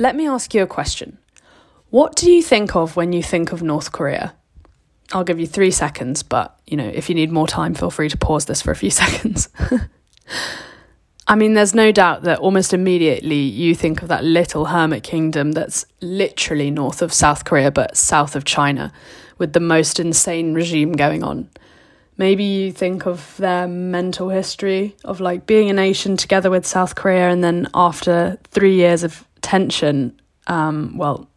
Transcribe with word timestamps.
let 0.00 0.16
me 0.16 0.26
ask 0.26 0.54
you 0.54 0.62
a 0.62 0.66
question. 0.66 1.18
What 1.90 2.16
do 2.16 2.30
you 2.30 2.42
think 2.42 2.74
of 2.74 2.96
when 2.96 3.12
you 3.12 3.22
think 3.22 3.52
of 3.52 3.62
North 3.62 3.92
Korea? 3.92 4.34
I'll 5.12 5.24
give 5.24 5.38
you 5.38 5.46
three 5.46 5.70
seconds, 5.70 6.22
but 6.22 6.58
you 6.66 6.78
know, 6.78 6.88
if 6.88 7.10
you 7.10 7.14
need 7.14 7.30
more 7.30 7.46
time, 7.46 7.74
feel 7.74 7.90
free 7.90 8.08
to 8.08 8.16
pause 8.16 8.46
this 8.46 8.62
for 8.62 8.70
a 8.70 8.76
few 8.76 8.90
seconds. 9.02 9.50
I 11.26 11.34
mean, 11.34 11.52
there's 11.52 11.74
no 11.74 11.92
doubt 11.92 12.22
that 12.22 12.38
almost 12.38 12.72
immediately 12.72 13.40
you 13.40 13.74
think 13.74 14.00
of 14.00 14.08
that 14.08 14.24
little 14.24 14.64
hermit 14.66 15.02
kingdom 15.02 15.52
that's 15.52 15.84
literally 16.00 16.70
north 16.70 17.02
of 17.02 17.12
South 17.12 17.44
Korea, 17.44 17.70
but 17.70 17.94
south 17.94 18.34
of 18.34 18.46
China, 18.46 18.94
with 19.36 19.52
the 19.52 19.60
most 19.60 20.00
insane 20.00 20.54
regime 20.54 20.92
going 20.92 21.22
on. 21.22 21.50
Maybe 22.16 22.44
you 22.44 22.72
think 22.72 23.06
of 23.06 23.36
their 23.36 23.68
mental 23.68 24.30
history 24.30 24.96
of 25.04 25.20
like 25.20 25.46
being 25.46 25.68
a 25.68 25.74
nation 25.74 26.16
together 26.16 26.50
with 26.50 26.66
South 26.66 26.94
Korea, 26.94 27.28
and 27.28 27.44
then 27.44 27.68
after 27.74 28.38
three 28.50 28.76
years 28.76 29.04
of 29.04 29.26
tension, 29.50 30.20
um, 30.46 30.96
well, 30.96 31.28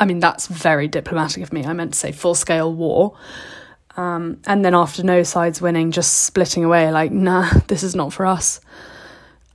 I 0.00 0.04
mean, 0.04 0.18
that's 0.18 0.48
very 0.48 0.88
diplomatic 0.88 1.44
of 1.44 1.52
me. 1.52 1.64
I 1.64 1.72
meant 1.72 1.92
to 1.92 1.98
say 1.98 2.10
full 2.10 2.34
scale 2.34 2.74
war. 2.74 3.16
Um, 3.96 4.40
and 4.48 4.64
then 4.64 4.74
after 4.74 5.04
no 5.04 5.22
sides 5.22 5.62
winning, 5.62 5.92
just 5.92 6.24
splitting 6.24 6.64
away, 6.64 6.90
like, 6.90 7.12
nah, 7.12 7.48
this 7.68 7.84
is 7.84 7.94
not 7.94 8.12
for 8.12 8.26
us. 8.26 8.60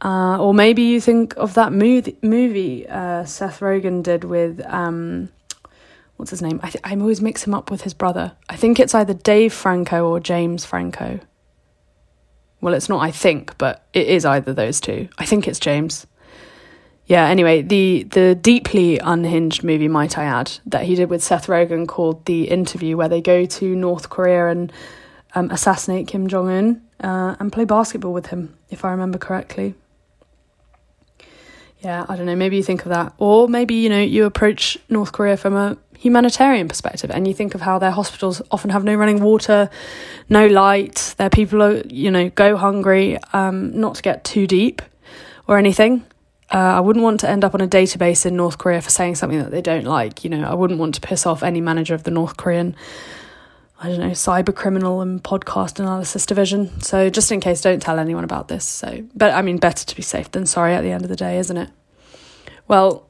Uh, 0.01 0.37
or 0.39 0.53
maybe 0.53 0.83
you 0.83 1.01
think 1.01 1.35
of 1.35 1.55
that 1.55 1.73
movie, 1.73 2.17
movie 2.21 2.87
uh, 2.87 3.25
Seth 3.25 3.59
Rogen 3.59 4.01
did 4.03 4.23
with, 4.23 4.65
um, 4.65 5.27
what's 6.15 6.31
his 6.31 6.41
name? 6.41 6.61
I, 6.63 6.69
th- 6.69 6.81
I 6.85 6.95
always 6.95 7.19
mix 7.19 7.45
him 7.45 7.53
up 7.53 7.69
with 7.69 7.81
his 7.81 7.93
brother. 7.93 8.31
I 8.47 8.55
think 8.55 8.79
it's 8.79 8.95
either 8.95 9.13
Dave 9.13 9.51
Franco 9.51 10.07
or 10.07 10.21
James 10.21 10.63
Franco. 10.63 11.19
Well, 12.61 12.73
it's 12.73 12.87
not, 12.87 13.01
I 13.01 13.11
think, 13.11 13.57
but 13.57 13.85
it 13.91 14.07
is 14.07 14.23
either 14.23 14.53
those 14.53 14.79
two. 14.79 15.09
I 15.17 15.25
think 15.25 15.45
it's 15.45 15.59
James 15.59 16.07
yeah, 17.09 17.27
anyway, 17.27 17.63
the 17.63 18.03
the 18.03 18.35
deeply 18.35 18.99
unhinged 18.99 19.63
movie, 19.63 19.87
might 19.87 20.15
I 20.15 20.25
add, 20.25 20.51
that 20.67 20.83
he 20.83 20.93
did 20.93 21.09
with 21.09 21.23
Seth 21.23 21.47
Rogen 21.47 21.87
called 21.87 22.23
The 22.25 22.47
Interview, 22.47 22.97
where 22.97 23.09
they 23.09 23.19
go 23.19 23.45
to 23.45 23.75
North 23.75 24.11
Korea 24.11 24.49
and 24.49 24.71
um, 25.33 25.49
assassinate 25.49 26.07
Kim 26.07 26.27
Jong 26.27 26.49
Un 26.49 26.81
uh, 26.99 27.35
and 27.39 27.51
play 27.51 27.65
basketball 27.65 28.13
with 28.13 28.27
him, 28.27 28.55
if 28.69 28.85
I 28.85 28.91
remember 28.91 29.17
correctly. 29.17 29.73
Yeah, 31.79 32.05
I 32.07 32.15
don't 32.15 32.27
know. 32.27 32.35
Maybe 32.35 32.57
you 32.57 32.63
think 32.63 32.83
of 32.83 32.89
that, 32.89 33.13
or 33.17 33.47
maybe 33.47 33.73
you 33.73 33.89
know 33.89 34.01
you 34.01 34.25
approach 34.25 34.77
North 34.87 35.11
Korea 35.11 35.35
from 35.35 35.55
a 35.55 35.79
humanitarian 35.97 36.67
perspective, 36.67 37.09
and 37.09 37.27
you 37.27 37.33
think 37.33 37.55
of 37.55 37.61
how 37.61 37.79
their 37.79 37.89
hospitals 37.89 38.39
often 38.51 38.69
have 38.69 38.83
no 38.83 38.93
running 38.93 39.19
water, 39.19 39.71
no 40.29 40.45
light. 40.45 41.15
Their 41.17 41.31
people 41.31 41.63
are 41.63 41.81
you 41.87 42.11
know 42.11 42.29
go 42.29 42.55
hungry. 42.55 43.17
Um, 43.33 43.79
not 43.79 43.95
to 43.95 44.03
get 44.03 44.23
too 44.23 44.45
deep 44.45 44.83
or 45.47 45.57
anything, 45.57 46.05
uh, 46.51 46.57
I 46.57 46.79
wouldn't 46.79 47.03
want 47.03 47.19
to 47.21 47.29
end 47.29 47.43
up 47.43 47.53
on 47.53 47.61
a 47.61 47.67
database 47.67 48.25
in 48.25 48.35
North 48.35 48.57
Korea 48.57 48.81
for 48.81 48.89
saying 48.89 49.15
something 49.15 49.39
that 49.39 49.51
they 49.51 49.61
don't 49.61 49.85
like. 49.85 50.23
You 50.23 50.31
know, 50.31 50.43
I 50.49 50.55
wouldn't 50.55 50.79
want 50.79 50.95
to 50.95 51.01
piss 51.01 51.25
off 51.25 51.43
any 51.43 51.61
manager 51.61 51.93
of 51.93 52.03
the 52.03 52.11
North 52.11 52.37
Korean, 52.37 52.75
I 53.79 53.87
don't 53.87 53.99
know, 53.99 54.11
cyber 54.11 54.53
criminal 54.53 55.01
and 55.01 55.23
podcast 55.23 55.79
analysis 55.79 56.25
division. 56.25 56.81
So 56.81 57.09
just 57.11 57.31
in 57.31 57.39
case, 57.39 57.61
don't 57.61 57.81
tell 57.81 57.99
anyone 57.99 58.23
about 58.23 58.47
this. 58.47 58.65
So, 58.65 59.05
but 59.15 59.31
I 59.33 59.43
mean, 59.43 59.57
better 59.57 59.85
to 59.85 59.95
be 59.95 60.01
safe 60.01 60.31
than 60.31 60.47
sorry 60.47 60.73
at 60.73 60.81
the 60.81 60.91
end 60.91 61.03
of 61.03 61.09
the 61.09 61.15
day, 61.15 61.37
isn't 61.37 61.57
it? 61.57 61.69
Well, 62.67 63.07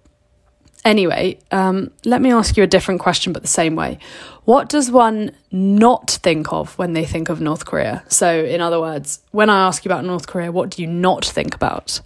anyway, 0.84 1.40
um, 1.52 1.92
let 2.04 2.22
me 2.22 2.34
ask 2.34 2.58
you 2.58 2.64
a 2.64 2.68
different 2.68 3.00
question, 3.00 3.32
but 3.32 3.42
the 3.42 3.48
same 3.48 3.76
way. 3.76 4.00
What 4.44 4.68
does 4.68 4.92
one 4.92 5.32
not 5.50 6.12
think 6.24 6.52
of 6.52 6.78
when 6.78 6.92
they 6.92 7.06
think 7.06 7.30
of 7.30 7.40
North 7.40 7.66
Korea? 7.66 8.04
So, 8.10 8.44
in 8.44 8.60
other 8.60 8.82
words, 8.82 9.22
when 9.32 9.50
I 9.50 9.66
ask 9.66 9.86
you 9.86 9.90
about 9.90 10.04
North 10.04 10.28
Korea, 10.28 10.52
what 10.52 10.72
do 10.72 10.82
you 10.82 10.90
not 10.90 11.24
think 11.24 11.56
about? 11.56 12.02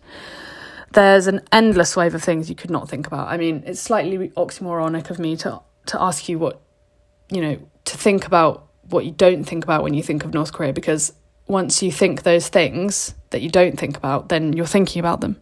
There's 0.94 1.28
an 1.28 1.42
endless 1.52 1.96
wave 1.96 2.16
of 2.16 2.24
things 2.24 2.50
you 2.50 2.56
could 2.56 2.72
not 2.72 2.90
think 2.90 3.08
about. 3.08 3.28
I 3.28 3.38
mean, 3.38 3.64
it's 3.66 3.80
slightly 3.80 4.30
oxymoronic 4.30 5.10
of 5.10 5.20
me 5.20 5.36
to 5.38 5.62
to 5.86 6.02
ask 6.02 6.30
you 6.30 6.40
what 6.40 6.62
you 7.30 7.42
know 7.42 7.60
to 7.86 7.98
think 7.98 8.26
about 8.26 8.68
what 8.90 9.06
you 9.06 9.12
don't 9.12 9.44
think 9.44 9.64
about 9.64 9.84
when 9.84 9.94
you 9.94 10.04
think 10.04 10.24
of 10.24 10.34
North 10.34 10.54
Korea 10.54 10.74
because 10.74 11.14
once 11.48 11.84
you 11.84 11.92
think 11.92 12.24
those 12.24 12.48
things 12.48 13.16
that 13.32 13.42
you 13.42 13.50
don't 13.50 13.78
think 13.78 13.98
about, 13.98 14.30
then 14.30 14.54
you're 14.54 14.66
thinking 14.66 15.00
about 15.00 15.22
them. 15.22 15.42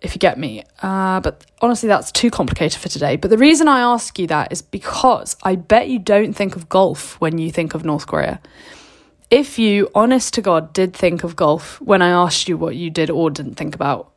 If 0.00 0.14
you 0.14 0.18
get 0.18 0.38
me. 0.38 0.62
Uh, 0.82 1.20
but 1.20 1.46
honestly, 1.62 1.88
that's 1.88 2.12
too 2.12 2.30
complicated 2.30 2.78
for 2.78 2.90
today. 2.90 3.16
But 3.16 3.30
the 3.30 3.38
reason 3.38 3.68
I 3.68 3.80
ask 3.80 4.18
you 4.18 4.26
that 4.26 4.52
is 4.52 4.60
because 4.60 5.34
I 5.42 5.56
bet 5.56 5.88
you 5.88 5.98
don't 5.98 6.34
think 6.34 6.56
of 6.56 6.68
golf 6.68 7.18
when 7.22 7.38
you 7.38 7.50
think 7.50 7.74
of 7.74 7.84
North 7.84 8.06
Korea. 8.06 8.40
If 9.30 9.58
you, 9.58 9.90
honest 9.94 10.34
to 10.34 10.42
God, 10.42 10.74
did 10.74 10.92
think 10.92 11.24
of 11.24 11.36
golf 11.36 11.80
when 11.80 12.02
I 12.02 12.10
asked 12.10 12.48
you 12.48 12.58
what 12.58 12.76
you 12.76 12.90
did 12.90 13.08
or 13.08 13.30
didn't 13.30 13.54
think 13.54 13.74
about, 13.74 14.12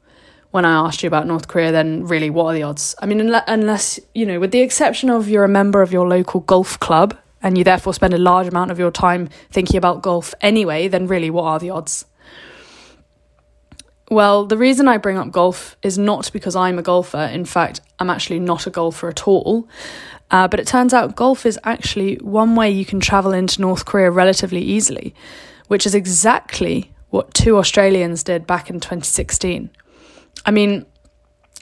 when 0.58 0.66
I 0.66 0.88
asked 0.88 1.04
you 1.04 1.08
about 1.08 1.28
North 1.28 1.48
Korea, 1.48 1.72
then 1.72 2.08
really, 2.08 2.32
what 2.32 2.46
are 2.46 2.54
the 2.56 2.64
odds? 2.64 2.96
I 3.00 3.06
mean, 3.06 3.22
unless, 3.22 4.00
you 4.16 4.26
know, 4.26 4.40
with 4.40 4.50
the 4.50 4.62
exception 4.62 5.08
of 5.12 5.30
you're 5.30 5.44
a 5.44 5.48
member 5.48 5.84
of 5.84 5.92
your 5.94 6.08
local 6.08 6.40
golf 6.40 6.80
club 6.80 7.16
and 7.44 7.56
you 7.60 7.64
therefore 7.64 7.94
spend 7.94 8.16
a 8.16 8.18
large 8.18 8.48
amount 8.48 8.72
of 8.72 8.80
your 8.80 8.90
time 8.90 9.30
thinking 9.52 9.78
about 9.78 10.02
golf 10.02 10.34
anyway, 10.42 10.88
then 10.88 11.06
really, 11.06 11.30
what 11.30 11.44
are 11.44 11.60
the 11.60 11.70
odds? 11.70 12.06
Well, 14.10 14.48
the 14.48 14.58
reason 14.58 14.88
I 14.88 14.98
bring 14.98 15.20
up 15.20 15.30
golf 15.30 15.78
is 15.84 16.00
not 16.00 16.32
because 16.34 16.56
I'm 16.56 16.80
a 16.80 16.82
golfer. 16.82 17.30
In 17.32 17.46
fact, 17.46 17.82
I'm 18.00 18.10
actually 18.10 18.40
not 18.40 18.66
a 18.66 18.72
golfer 18.72 19.10
at 19.10 19.28
all. 19.28 19.70
Uh, 20.32 20.48
but 20.48 20.60
it 20.60 20.66
turns 20.66 20.92
out 20.92 21.16
golf 21.16 21.46
is 21.46 21.60
actually 21.66 22.16
one 22.16 22.56
way 22.56 22.72
you 22.72 22.84
can 22.84 23.00
travel 23.00 23.32
into 23.32 23.62
North 23.62 23.86
Korea 23.86 24.10
relatively 24.10 24.64
easily, 24.64 25.14
which 25.68 25.86
is 25.86 25.94
exactly 25.94 26.92
what 27.12 27.36
two 27.36 27.58
Australians 27.60 28.24
did 28.24 28.48
back 28.48 28.72
in 28.72 28.80
2016. 28.80 29.70
I 30.48 30.52
mean, 30.52 30.86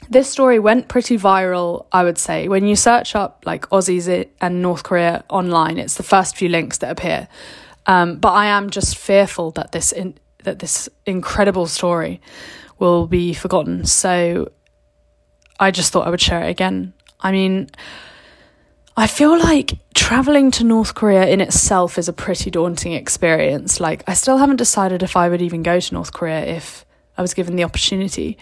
this 0.08 0.30
story 0.30 0.58
went 0.58 0.88
pretty 0.88 1.18
viral, 1.18 1.86
I 1.90 2.04
would 2.04 2.18
say. 2.18 2.48
When 2.48 2.66
you 2.66 2.76
search 2.76 3.16
up 3.16 3.42
like 3.44 3.68
Aussies 3.70 4.28
and 4.40 4.62
North 4.62 4.84
Korea 4.84 5.24
online, 5.28 5.78
it's 5.78 5.96
the 5.96 6.04
first 6.04 6.36
few 6.36 6.48
links 6.48 6.78
that 6.78 6.92
appear. 6.92 7.28
Um, 7.86 8.16
but 8.18 8.32
I 8.32 8.46
am 8.46 8.70
just 8.70 8.96
fearful 8.96 9.50
that 9.52 9.72
this 9.72 9.92
in, 9.92 10.14
that 10.44 10.60
this 10.60 10.88
incredible 11.04 11.66
story 11.66 12.20
will 12.78 13.06
be 13.08 13.34
forgotten. 13.34 13.84
So 13.86 14.52
I 15.58 15.72
just 15.72 15.92
thought 15.92 16.06
I 16.06 16.10
would 16.10 16.20
share 16.20 16.44
it 16.44 16.50
again. 16.50 16.92
I 17.20 17.32
mean, 17.32 17.68
I 18.96 19.08
feel 19.08 19.36
like 19.36 19.78
traveling 19.94 20.50
to 20.52 20.64
North 20.64 20.94
Korea 20.94 21.26
in 21.26 21.40
itself 21.40 21.98
is 21.98 22.08
a 22.08 22.12
pretty 22.12 22.50
daunting 22.50 22.92
experience. 22.92 23.80
Like, 23.80 24.04
I 24.06 24.14
still 24.14 24.38
haven't 24.38 24.56
decided 24.56 25.02
if 25.02 25.16
I 25.16 25.28
would 25.28 25.42
even 25.42 25.62
go 25.62 25.80
to 25.80 25.94
North 25.94 26.12
Korea 26.12 26.44
if 26.44 26.84
I 27.18 27.22
was 27.22 27.34
given 27.34 27.56
the 27.56 27.64
opportunity. 27.64 28.38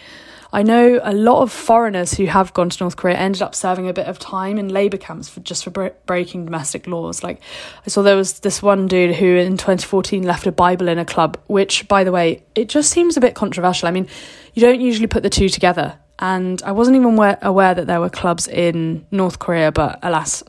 I 0.54 0.62
know 0.62 1.00
a 1.02 1.12
lot 1.12 1.42
of 1.42 1.50
foreigners 1.50 2.14
who 2.14 2.26
have 2.26 2.54
gone 2.54 2.70
to 2.70 2.84
North 2.84 2.94
Korea 2.94 3.16
ended 3.16 3.42
up 3.42 3.56
serving 3.56 3.88
a 3.88 3.92
bit 3.92 4.06
of 4.06 4.20
time 4.20 4.56
in 4.56 4.68
labour 4.68 4.98
camps 4.98 5.28
for 5.28 5.40
just 5.40 5.64
for 5.64 5.70
bre- 5.70 5.88
breaking 6.06 6.44
domestic 6.44 6.86
laws. 6.86 7.24
Like 7.24 7.40
I 7.84 7.90
saw 7.90 8.02
there 8.02 8.14
was 8.14 8.38
this 8.38 8.62
one 8.62 8.86
dude 8.86 9.16
who 9.16 9.34
in 9.34 9.56
2014 9.56 10.22
left 10.22 10.46
a 10.46 10.52
Bible 10.52 10.86
in 10.86 10.96
a 11.00 11.04
club, 11.04 11.38
which 11.48 11.88
by 11.88 12.04
the 12.04 12.12
way, 12.12 12.44
it 12.54 12.68
just 12.68 12.90
seems 12.90 13.16
a 13.16 13.20
bit 13.20 13.34
controversial. 13.34 13.88
I 13.88 13.90
mean, 13.90 14.06
you 14.52 14.62
don't 14.62 14.80
usually 14.80 15.08
put 15.08 15.24
the 15.24 15.28
two 15.28 15.48
together. 15.48 15.98
And 16.20 16.62
I 16.62 16.70
wasn't 16.70 16.98
even 16.98 17.18
aware, 17.42 17.74
that 17.74 17.88
there 17.88 18.00
were 18.00 18.08
clubs 18.08 18.46
in 18.46 19.04
North 19.10 19.40
Korea, 19.40 19.72
but 19.72 19.98
alas, 20.04 20.44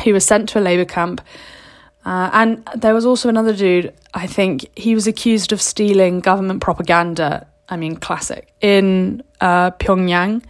he 0.00 0.14
was 0.14 0.24
sent 0.24 0.48
to 0.48 0.60
a 0.60 0.62
labour 0.62 0.86
camp. 0.86 1.20
Uh, 2.06 2.30
and 2.32 2.66
there 2.74 2.94
was 2.94 3.04
also 3.04 3.28
another 3.28 3.54
dude, 3.54 3.92
I 4.14 4.26
think 4.26 4.66
he 4.74 4.94
was 4.94 5.06
accused 5.06 5.52
of 5.52 5.60
stealing 5.60 6.20
government 6.20 6.62
propaganda 6.62 7.46
I 7.70 7.76
mean, 7.76 7.96
classic, 7.96 8.52
in 8.60 9.22
uh, 9.40 9.70
Pyongyang. 9.72 10.42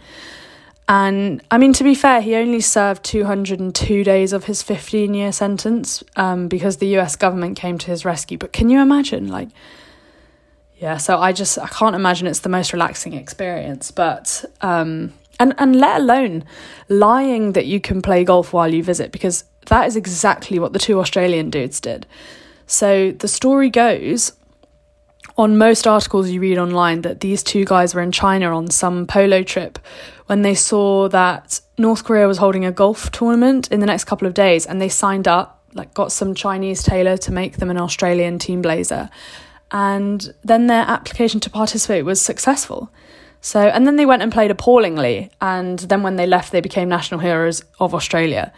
And 0.89 1.41
I 1.49 1.57
mean, 1.57 1.71
to 1.73 1.83
be 1.83 1.95
fair, 1.95 2.19
he 2.19 2.35
only 2.35 2.59
served 2.59 3.03
202 3.05 4.03
days 4.03 4.33
of 4.33 4.45
his 4.45 4.61
15 4.61 5.13
year 5.13 5.31
sentence 5.31 6.03
um, 6.17 6.47
because 6.47 6.77
the 6.77 6.97
US 6.97 7.15
government 7.15 7.55
came 7.57 7.77
to 7.77 7.87
his 7.87 8.03
rescue. 8.03 8.37
But 8.37 8.51
can 8.51 8.69
you 8.69 8.81
imagine? 8.81 9.27
Like, 9.27 9.49
yeah, 10.79 10.97
so 10.97 11.17
I 11.19 11.31
just, 11.31 11.57
I 11.59 11.67
can't 11.67 11.95
imagine 11.95 12.27
it's 12.27 12.39
the 12.39 12.49
most 12.49 12.73
relaxing 12.73 13.13
experience. 13.13 13.91
But, 13.91 14.43
um, 14.61 15.13
and, 15.39 15.53
and 15.57 15.75
let 15.75 16.01
alone 16.01 16.43
lying 16.89 17.53
that 17.53 17.67
you 17.67 17.79
can 17.79 18.01
play 18.01 18.23
golf 18.23 18.51
while 18.51 18.73
you 18.73 18.83
visit 18.83 19.11
because 19.11 19.45
that 19.67 19.87
is 19.87 19.95
exactly 19.95 20.59
what 20.59 20.73
the 20.73 20.79
two 20.79 20.99
Australian 20.99 21.51
dudes 21.51 21.79
did. 21.79 22.05
So 22.67 23.11
the 23.11 23.27
story 23.27 23.69
goes 23.69 24.33
on 25.41 25.57
most 25.57 25.87
articles 25.87 26.29
you 26.29 26.39
read 26.39 26.59
online 26.59 27.01
that 27.01 27.21
these 27.21 27.41
two 27.41 27.65
guys 27.65 27.95
were 27.95 28.01
in 28.01 28.11
China 28.11 28.55
on 28.55 28.69
some 28.69 29.07
polo 29.07 29.41
trip 29.41 29.79
when 30.27 30.43
they 30.43 30.53
saw 30.53 31.09
that 31.09 31.59
North 31.79 32.03
Korea 32.03 32.27
was 32.27 32.37
holding 32.37 32.63
a 32.63 32.71
golf 32.71 33.09
tournament 33.11 33.67
in 33.71 33.79
the 33.79 33.87
next 33.87 34.03
couple 34.03 34.27
of 34.27 34.35
days 34.35 34.67
and 34.67 34.79
they 34.79 34.87
signed 34.87 35.27
up, 35.27 35.63
like 35.73 35.95
got 35.95 36.11
some 36.11 36.35
Chinese 36.35 36.83
tailor 36.83 37.17
to 37.17 37.31
make 37.31 37.57
them 37.57 37.71
an 37.71 37.79
Australian 37.79 38.37
team 38.37 38.61
blazer. 38.61 39.09
And 39.71 40.31
then 40.43 40.67
their 40.67 40.83
application 40.83 41.39
to 41.39 41.49
participate 41.49 42.05
was 42.05 42.21
successful. 42.21 42.91
So, 43.41 43.61
and 43.61 43.87
then 43.87 43.95
they 43.95 44.05
went 44.05 44.21
and 44.21 44.31
played 44.31 44.51
appallingly. 44.51 45.31
And 45.41 45.79
then 45.79 46.03
when 46.03 46.17
they 46.17 46.27
left, 46.27 46.51
they 46.51 46.61
became 46.61 46.87
national 46.87 47.19
heroes 47.19 47.63
of 47.79 47.95
Australia. 47.95 48.53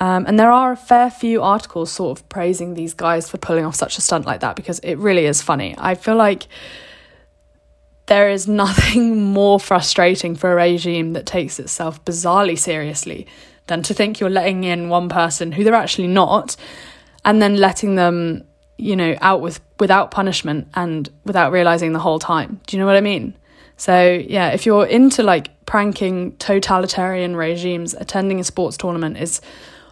Um, 0.00 0.26
and 0.26 0.38
there 0.38 0.52
are 0.52 0.72
a 0.72 0.76
fair 0.76 1.10
few 1.10 1.42
articles 1.42 1.90
sort 1.90 2.18
of 2.18 2.28
praising 2.28 2.74
these 2.74 2.94
guys 2.94 3.28
for 3.28 3.36
pulling 3.38 3.64
off 3.64 3.74
such 3.74 3.98
a 3.98 4.00
stunt 4.00 4.26
like 4.26 4.40
that 4.40 4.54
because 4.54 4.78
it 4.80 4.94
really 4.96 5.26
is 5.26 5.42
funny. 5.42 5.74
I 5.76 5.94
feel 5.96 6.16
like 6.16 6.46
there 8.06 8.30
is 8.30 8.46
nothing 8.46 9.22
more 9.32 9.58
frustrating 9.58 10.36
for 10.36 10.52
a 10.52 10.54
regime 10.54 11.12
that 11.14 11.26
takes 11.26 11.58
itself 11.58 12.04
bizarrely 12.04 12.58
seriously 12.58 13.26
than 13.66 13.82
to 13.82 13.94
think 13.94 14.20
you're 14.20 14.30
letting 14.30 14.64
in 14.64 14.88
one 14.88 15.08
person 15.08 15.52
who 15.52 15.64
they're 15.64 15.74
actually 15.74 16.08
not 16.08 16.56
and 17.24 17.42
then 17.42 17.56
letting 17.56 17.96
them, 17.96 18.44
you 18.78 18.96
know, 18.96 19.16
out 19.20 19.40
with 19.40 19.60
without 19.80 20.10
punishment 20.10 20.68
and 20.74 21.08
without 21.24 21.52
realizing 21.52 21.92
the 21.92 21.98
whole 21.98 22.18
time. 22.18 22.60
Do 22.66 22.76
you 22.76 22.80
know 22.80 22.86
what 22.86 22.96
I 22.96 23.00
mean? 23.00 23.34
So, 23.76 24.10
yeah, 24.26 24.48
if 24.50 24.66
you're 24.66 24.86
into 24.86 25.22
like 25.22 25.64
pranking 25.66 26.32
totalitarian 26.38 27.36
regimes, 27.36 27.94
attending 27.94 28.40
a 28.40 28.44
sports 28.44 28.76
tournament 28.76 29.18
is 29.18 29.40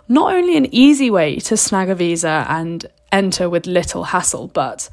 not 0.08 0.32
only 0.32 0.56
an 0.56 0.72
easy 0.74 1.10
way 1.10 1.36
to 1.36 1.56
snag 1.56 1.90
a 1.90 1.94
visa 1.94 2.46
and 2.48 2.86
enter 3.12 3.48
with 3.48 3.66
little 3.66 4.04
hassle, 4.04 4.48
but 4.48 4.88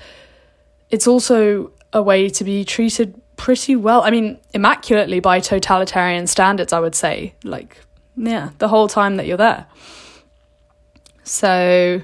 it's 0.89 1.07
also 1.07 1.71
a 1.91 2.01
way 2.01 2.29
to 2.29 2.43
be 2.43 2.65
treated 2.65 3.19
pretty 3.35 3.75
well. 3.75 4.01
I 4.01 4.11
mean, 4.11 4.39
immaculately 4.53 5.19
by 5.19 5.39
totalitarian 5.39 6.27
standards, 6.27 6.73
I 6.73 6.79
would 6.79 6.95
say. 6.95 7.35
Like, 7.43 7.77
yeah, 8.15 8.51
the 8.57 8.67
whole 8.67 8.87
time 8.87 9.17
that 9.17 9.27
you're 9.27 9.37
there. 9.37 9.65
So, 11.23 12.01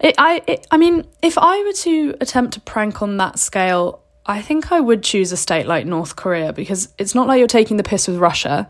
it, 0.00 0.14
I, 0.18 0.42
it, 0.46 0.66
I 0.70 0.78
mean, 0.78 1.06
if 1.22 1.38
I 1.38 1.62
were 1.64 1.72
to 1.72 2.14
attempt 2.20 2.54
to 2.54 2.60
prank 2.60 3.02
on 3.02 3.16
that 3.18 3.38
scale, 3.38 4.02
I 4.24 4.40
think 4.40 4.72
I 4.72 4.80
would 4.80 5.02
choose 5.02 5.32
a 5.32 5.36
state 5.36 5.66
like 5.66 5.86
North 5.86 6.16
Korea 6.16 6.52
because 6.52 6.88
it's 6.98 7.14
not 7.14 7.26
like 7.26 7.38
you're 7.38 7.48
taking 7.48 7.76
the 7.76 7.82
piss 7.82 8.06
with 8.06 8.18
Russia, 8.18 8.68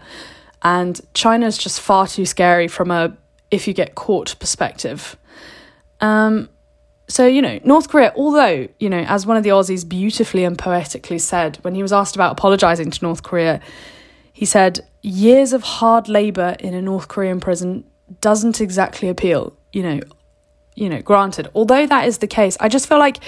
and 0.63 1.01
China's 1.15 1.59
just 1.59 1.81
far 1.81 2.07
too 2.07 2.25
scary 2.25 2.69
from 2.69 2.91
a 2.91 3.17
if 3.53 3.69
you 3.69 3.75
get 3.75 3.95
caught 3.95 4.35
perspective. 4.41 5.17
Um, 6.01 6.49
so, 7.07 7.27
you 7.27 7.43
know, 7.43 7.61
North 7.63 7.89
Korea, 7.89 8.13
although, 8.17 8.67
you 8.81 8.89
know, 8.89 9.05
as 9.07 9.27
one 9.27 9.37
of 9.37 9.45
the 9.45 9.51
Aussies 9.51 9.87
beautifully 9.87 10.45
and 10.45 10.59
poetically 10.59 11.19
said 11.19 11.59
when 11.63 11.75
he 11.75 11.83
was 11.83 11.93
asked 11.93 12.17
about 12.17 12.33
apologising 12.33 12.91
to 12.91 13.05
North 13.05 13.23
Korea, 13.23 13.61
he 14.33 14.47
said, 14.47 14.81
years 15.03 15.53
of 15.53 15.63
hard 15.63 16.09
labour 16.09 16.57
in 16.59 16.75
a 16.75 16.81
North 16.81 17.09
Korean 17.09 17.39
prison 17.39 17.85
doesn't 18.21 18.61
exactly 18.61 19.09
appeal, 19.09 19.55
you 19.73 19.83
know, 19.83 20.01
you 20.75 20.89
know, 20.89 21.03
granted. 21.03 21.49
Although 21.55 21.87
that 21.87 22.09
is 22.09 22.19
the 22.19 22.27
case, 22.27 22.57
I 22.59 22.69
just 22.69 22.89
feel 22.89 22.99
like 22.99 23.19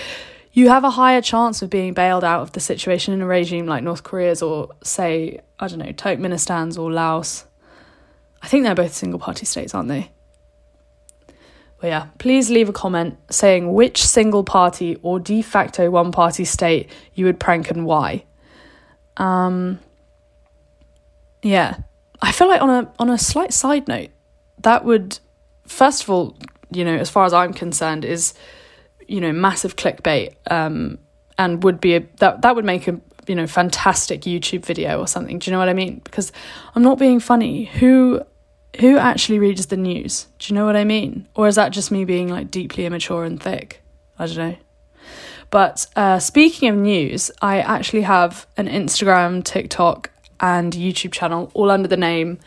you 0.53 0.71
have 0.71 0.85
a 0.85 0.91
higher 0.91 1.21
chance 1.21 1.61
of 1.61 1.69
being 1.69 1.93
bailed 1.93 2.25
out 2.25 2.41
of 2.41 2.53
the 2.53 2.61
situation 2.61 3.13
in 3.13 3.21
a 3.21 3.27
regime 3.27 3.67
like 3.67 3.83
North 3.85 4.03
Korea's 4.03 4.41
or 4.41 4.71
say, 4.83 5.41
I 5.59 5.69
don't 5.69 5.81
know, 5.81 5.93
Turkmenistan's 5.93 6.79
or 6.79 6.91
Laos. 6.91 7.45
I 8.41 8.47
think 8.47 8.65
they're 8.65 8.75
both 8.75 8.95
single 8.95 9.19
party 9.19 9.45
states, 9.45 9.75
aren't 9.75 9.89
they? 9.89 10.11
But 11.85 11.89
yeah, 11.89 12.07
please 12.17 12.49
leave 12.49 12.71
a 12.71 12.73
comment 12.73 13.19
saying 13.31 13.71
which 13.75 14.03
single 14.03 14.43
party 14.43 14.97
or 15.03 15.21
de 15.21 15.43
facto 15.43 15.91
one 15.91 16.13
party 16.13 16.47
state 16.47 16.89
you 17.13 17.27
would 17.27 17.39
prank 17.39 17.71
and 17.71 17.85
why. 17.85 18.25
Um, 19.19 19.81
yeah, 21.43 21.77
I 22.23 22.33
feel 22.33 22.49
like 22.49 22.63
on 22.63 22.71
a 22.71 22.91
on 22.99 23.11
a 23.11 23.19
slight 23.19 23.53
side 23.53 23.87
note, 23.87 24.09
that 24.63 24.87
would 24.87 25.19
first 25.67 26.05
of 26.05 26.09
all, 26.09 26.39
you 26.71 26.87
know, 26.87 26.97
as 26.97 27.11
far 27.11 27.27
as 27.27 27.35
I'm 27.35 27.53
concerned, 27.53 28.07
is 28.07 28.33
you 29.07 29.21
know 29.21 29.33
massive 29.33 29.77
clickbait, 29.77 30.37
um, 30.51 30.99
and 31.37 31.63
would 31.65 31.83
be 31.83 31.97
a 31.97 32.01
that 32.21 32.41
that 32.41 32.57
would 32.57 32.65
make 32.65 32.89
a 32.89 32.99
you 33.27 33.35
know 33.35 33.47
fantastic 33.47 34.23
YouTube 34.23 34.65
video 34.65 35.01
or 35.01 35.07
something. 35.07 35.39
Do 35.39 35.51
you 35.51 35.53
know 35.53 35.59
what 35.59 35.69
I 35.69 35.75
mean? 35.75 36.01
Because 36.03 36.33
I'm 36.75 36.83
not 36.83 36.99
being 36.99 37.21
funny. 37.21 37.67
Who 37.67 38.23
who 38.81 38.97
actually 38.97 39.39
reads 39.39 39.67
the 39.67 39.77
news? 39.77 40.27
Do 40.39 40.53
you 40.53 40.59
know 40.59 40.67
what 40.67 40.77
I 40.77 40.85
mean? 40.85 41.29
Or 41.35 41.49
is 41.49 41.55
that 41.57 41.71
just 41.71 41.91
me 41.91 42.05
being 42.05 42.29
like 42.29 42.51
deeply 42.51 42.87
immature 42.87 43.25
and 43.25 43.41
thick? 43.43 43.83
I 44.19 44.27
don't 44.27 44.37
know. 44.37 44.57
But 45.51 45.87
uh, 45.95 46.19
speaking 46.19 46.69
of 46.69 46.77
news, 46.77 47.31
I 47.41 47.61
actually 47.61 48.03
have 48.03 48.47
an 48.57 48.67
Instagram, 48.67 49.45
TikTok, 49.45 50.11
and 50.41 50.73
YouTube 50.73 51.13
channel 51.13 51.51
all 51.55 51.71
under 51.71 51.89
the 51.89 51.97
name 51.97 52.41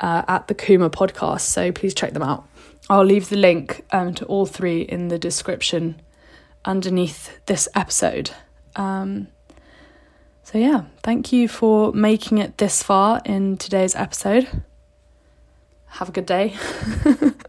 uh, 0.00 0.22
at 0.26 0.48
the 0.48 0.54
Kuma 0.54 0.90
podcast. 0.90 1.42
So 1.42 1.72
please 1.72 1.94
check 1.94 2.12
them 2.12 2.22
out. 2.22 2.48
I'll 2.88 3.04
leave 3.04 3.28
the 3.28 3.36
link 3.36 3.84
um, 3.92 4.14
to 4.14 4.24
all 4.26 4.46
three 4.46 4.82
in 4.82 5.08
the 5.08 5.18
description 5.18 6.00
underneath 6.64 7.38
this 7.46 7.68
episode. 7.74 8.30
Um, 8.76 9.28
so, 10.42 10.58
yeah, 10.58 10.84
thank 11.02 11.32
you 11.32 11.48
for 11.48 11.92
making 11.92 12.38
it 12.38 12.58
this 12.58 12.82
far 12.82 13.22
in 13.24 13.56
today's 13.56 13.94
episode 13.94 14.62
have 15.94 16.08
a 16.08 16.12
good 16.12 16.26
day. 16.26 16.56